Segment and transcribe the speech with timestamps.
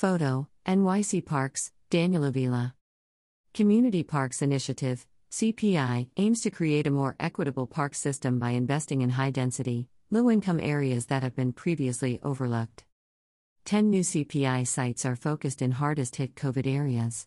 [0.00, 2.74] Photo NYC Parks, Daniel Avila.
[3.52, 9.10] Community Parks Initiative, CPI, aims to create a more equitable park system by investing in
[9.10, 12.84] high density, low income areas that have been previously overlooked.
[13.66, 17.26] 10 new CPI sites are focused in hardest hit COVID areas.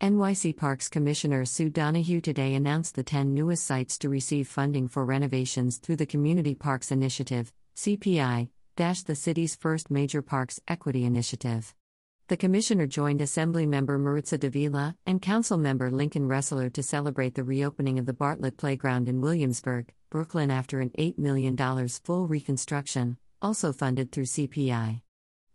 [0.00, 5.04] NYC Parks Commissioner Sue Donoghue today announced the 10 newest sites to receive funding for
[5.04, 11.74] renovations through the Community Parks Initiative, CPI, the city's first major parks equity initiative.
[12.32, 17.44] The commissioner joined Assembly member Maritza Davila and Council member Lincoln Restler to celebrate the
[17.44, 21.54] reopening of the Bartlett Playground in Williamsburg, Brooklyn after an $8 million
[21.88, 25.02] full reconstruction, also funded through CPI.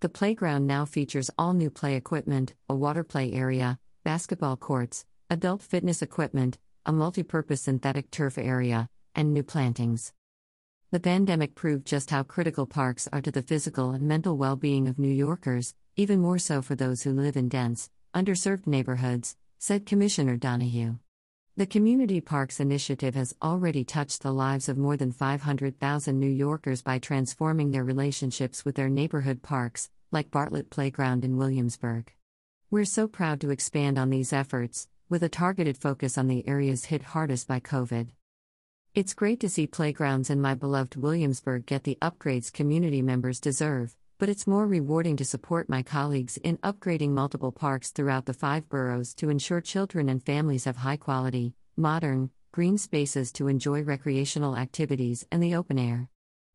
[0.01, 5.63] The playground now features all new play equipment, a water play area, basketball courts, adult
[5.63, 10.13] fitness equipment, a multi-purpose synthetic turf area, and new plantings.
[10.91, 14.99] The pandemic proved just how critical parks are to the physical and mental well-being of
[14.99, 20.37] New Yorkers, even more so for those who live in dense, underserved neighborhoods, said Commissioner
[20.37, 20.99] Donoghue.
[21.55, 26.83] The Community Parks Initiative has already touched the lives of more than 500,000 New Yorkers
[26.83, 32.13] by transforming their relationships with their neighborhood parks, like Bartlett Playground in Williamsburg.
[32.69, 36.85] We're so proud to expand on these efforts, with a targeted focus on the areas
[36.85, 38.09] hit hardest by COVID.
[38.93, 43.95] It's great to see playgrounds in my beloved Williamsburg get the upgrades community members deserve,
[44.17, 48.67] but it's more rewarding to support my colleagues in upgrading multiple parks throughout the five
[48.69, 54.57] boroughs to ensure children and families have high quality, modern, green spaces to enjoy recreational
[54.57, 56.09] activities and the open air.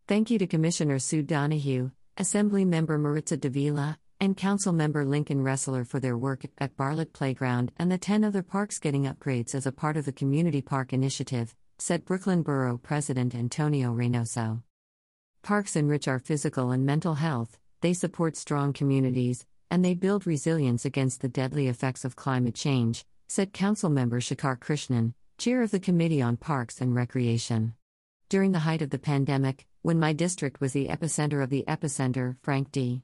[0.08, 5.86] Thank you to Commissioner Sue Donoghue, Assembly Member Maritza Davila, and Council Member Lincoln Restler
[5.86, 9.72] for their work at Bartlett Playground and the 10 other parks getting upgrades as a
[9.72, 14.62] part of the Community Park Initiative, said Brooklyn Borough President Antonio Reynoso.
[15.42, 20.84] Parks enrich our physical and mental health, they support strong communities, and they build resilience
[20.84, 26.22] against the deadly effects of climate change, said Councilmember Shekhar Krishnan, chair of the Committee
[26.22, 27.74] on Parks and Recreation.
[28.28, 32.36] During the height of the pandemic, when my district was the epicenter of the epicenter,
[32.42, 33.02] Frank D.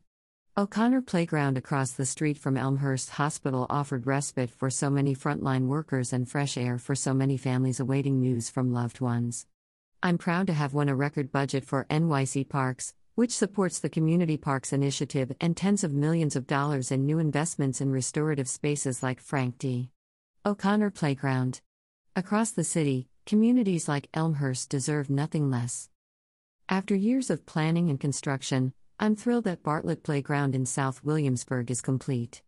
[0.56, 6.12] O'Connor Playground across the street from Elmhurst Hospital offered respite for so many frontline workers
[6.12, 9.46] and fresh air for so many families awaiting news from loved ones.
[10.00, 14.36] I'm proud to have won a record budget for NYC Parks, which supports the Community
[14.36, 19.20] Parks Initiative and tens of millions of dollars in new investments in restorative spaces like
[19.20, 19.91] Frank D.
[20.47, 21.62] O'Connor Playground.
[22.14, 25.88] Across the city, communities like Elmhurst deserve nothing less.
[26.69, 31.81] After years of planning and construction, I'm thrilled that Bartlett Playground in South Williamsburg is
[31.81, 32.42] complete.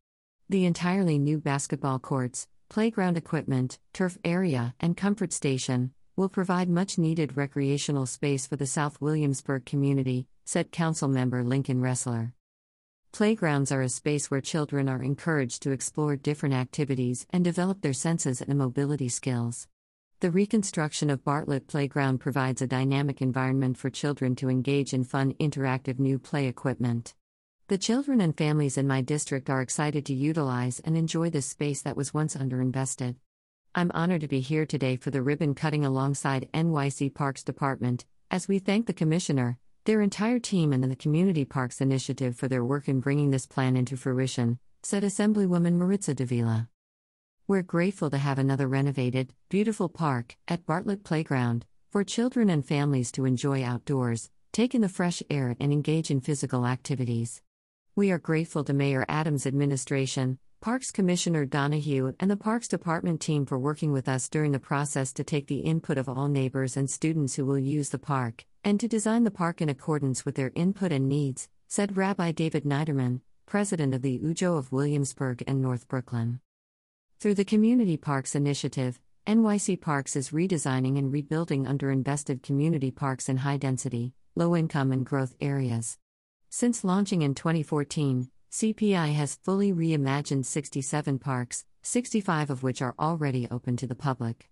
[0.49, 6.99] The entirely new basketball courts, playground equipment, turf area, and comfort station, will provide much
[6.99, 12.35] needed recreational space for the South Williamsburg community, said Council Member Lincoln Restler.
[13.11, 17.95] Playgrounds are a space where children are encouraged to explore different activities and develop their
[17.95, 19.67] senses and mobility skills.
[20.21, 25.33] The reconstruction of Bartlett Playground provides a dynamic environment for children to engage in fun,
[25.41, 27.15] interactive new play equipment.
[27.69, 31.81] The children and families in my district are excited to utilize and enjoy this space
[31.81, 33.17] that was once underinvested.
[33.73, 38.49] I'm honored to be here today for the ribbon cutting alongside NYC Parks Department, as
[38.49, 42.89] we thank the Commissioner, their entire team, and the Community Parks Initiative for their work
[42.89, 46.69] in bringing this plan into fruition, said Assemblywoman Maritza Davila.
[47.47, 53.13] We're grateful to have another renovated, beautiful park at Bartlett Playground for children and families
[53.13, 57.41] to enjoy outdoors, take in the fresh air, and engage in physical activities.
[57.95, 63.47] We are grateful to Mayor Adams' administration, Parks Commissioner Donoghue and the Parks Department team
[63.47, 66.91] for working with us during the process to take the input of all neighbors and
[66.91, 70.53] students who will use the park, and to design the park in accordance with their
[70.55, 75.89] input and needs, said Rabbi David Niederman, president of the UJO of Williamsburg and North
[75.89, 76.41] Brooklyn.
[77.21, 83.39] Through the Community Parks Initiative, NYC Parks is redesigning and rebuilding underinvested community parks in
[83.39, 85.97] high density, low income, and growth areas.
[86.51, 93.47] Since launching in 2014, CPI has fully reimagined 67 parks, 65 of which are already
[93.49, 94.51] open to the public.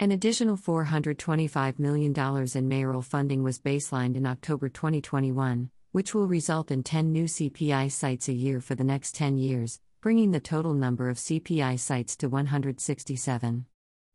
[0.00, 2.12] An additional $425 million
[2.56, 7.92] in mayoral funding was baselined in October 2021, which will result in 10 new CPI
[7.92, 12.16] sites a year for the next 10 years, bringing the total number of CPI sites
[12.16, 13.64] to 167.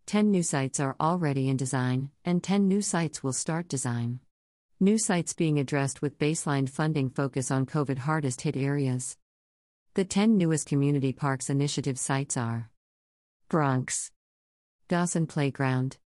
[0.08, 4.20] 10 new sites are already in design, and 10 new sites will start design.
[4.82, 9.16] New sites being addressed with baseline funding focus on COVID hardest hit areas.
[9.94, 12.70] The 10 newest Community Parks Initiative sites are
[13.50, 14.10] Bronx,
[14.88, 15.98] Dawson Playground,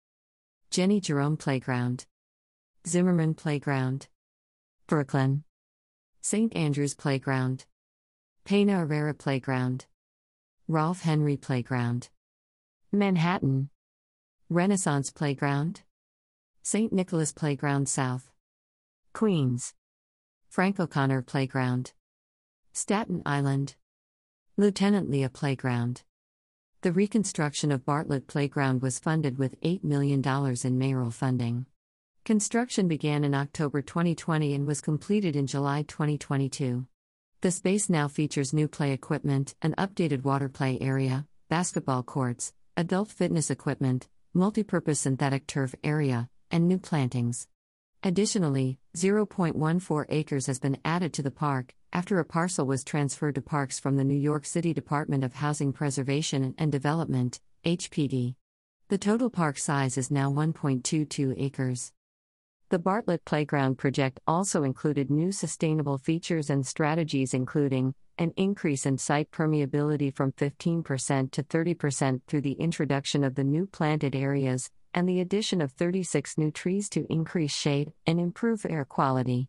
[0.71, 2.07] Jennie Jerome Playground,
[2.87, 4.07] Zimmerman Playground,
[4.87, 5.43] Brooklyn,
[6.19, 6.55] St.
[6.55, 7.65] Andrews Playground,
[8.43, 9.85] Pena Herrera Playground,
[10.67, 12.09] Rolph Henry Playground,
[12.91, 13.69] Manhattan,
[14.49, 15.83] Renaissance Playground,
[16.63, 16.91] St.
[16.91, 18.31] Nicholas Playground South,
[19.13, 19.75] Queens,
[20.49, 21.93] Frank O'Connor Playground,
[22.77, 23.75] Staten Island,
[24.57, 26.01] Lieutenant Lia Playground.
[26.81, 31.67] The reconstruction of Bartlett Playground was funded with $8 million in mayoral funding.
[32.25, 36.85] Construction began in October 2020 and was completed in July 2022.
[37.39, 43.09] The space now features new play equipment, an updated water play area, basketball courts, adult
[43.09, 47.47] fitness equipment, multipurpose synthetic turf area, and new plantings.
[48.03, 53.41] Additionally, 0.14 acres has been added to the park after a parcel was transferred to
[53.41, 58.35] parks from the New York City Department of Housing Preservation and Development, HPD.
[58.89, 61.93] The total park size is now 1.22 acres.
[62.67, 68.97] The Bartlett Playground project also included new sustainable features and strategies, including an increase in
[68.97, 75.07] site permeability from 15% to 30% through the introduction of the new planted areas, and
[75.07, 79.47] the addition of 36 new trees to increase shade and improve air quality.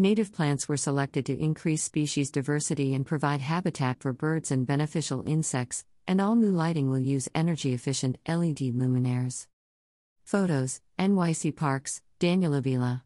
[0.00, 5.22] Native plants were selected to increase species diversity and provide habitat for birds and beneficial
[5.26, 9.46] insects, and all new lighting will use energy efficient LED luminaires.
[10.24, 13.04] Photos NYC Parks, Daniel Avila.